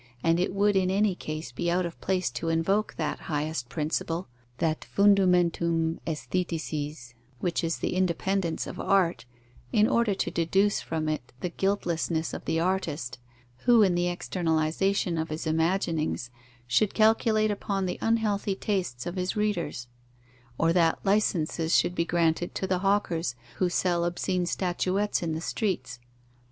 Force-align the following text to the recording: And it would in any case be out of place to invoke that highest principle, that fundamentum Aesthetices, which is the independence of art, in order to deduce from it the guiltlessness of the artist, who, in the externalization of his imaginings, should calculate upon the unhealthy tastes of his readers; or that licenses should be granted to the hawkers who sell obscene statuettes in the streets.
And 0.23 0.39
it 0.39 0.51
would 0.51 0.75
in 0.75 0.89
any 0.89 1.13
case 1.13 1.51
be 1.51 1.69
out 1.69 1.85
of 1.85 2.01
place 2.01 2.31
to 2.31 2.49
invoke 2.49 2.95
that 2.95 3.19
highest 3.29 3.69
principle, 3.69 4.27
that 4.57 4.81
fundamentum 4.83 5.99
Aesthetices, 6.07 7.13
which 7.39 7.63
is 7.63 7.77
the 7.77 7.93
independence 7.93 8.65
of 8.65 8.79
art, 8.79 9.25
in 9.71 9.87
order 9.87 10.15
to 10.15 10.31
deduce 10.31 10.81
from 10.81 11.07
it 11.07 11.33
the 11.41 11.51
guiltlessness 11.51 12.33
of 12.33 12.45
the 12.45 12.59
artist, 12.59 13.19
who, 13.65 13.83
in 13.83 13.93
the 13.93 14.07
externalization 14.07 15.19
of 15.19 15.29
his 15.29 15.45
imaginings, 15.45 16.31
should 16.65 16.95
calculate 16.95 17.51
upon 17.51 17.85
the 17.85 17.99
unhealthy 18.01 18.55
tastes 18.55 19.05
of 19.05 19.17
his 19.17 19.35
readers; 19.35 19.87
or 20.57 20.73
that 20.73 20.97
licenses 21.03 21.75
should 21.77 21.93
be 21.93 22.05
granted 22.05 22.55
to 22.55 22.65
the 22.65 22.79
hawkers 22.79 23.35
who 23.57 23.69
sell 23.69 24.03
obscene 24.03 24.47
statuettes 24.47 25.21
in 25.21 25.33
the 25.33 25.41
streets. 25.41 25.99